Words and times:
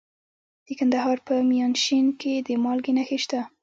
د 0.67 0.67
کندهار 0.79 1.17
په 1.27 1.33
میانشین 1.51 2.05
کې 2.21 2.33
د 2.47 2.49
مالګې 2.63 2.91
نښې 2.97 3.17
شته. 3.23 3.39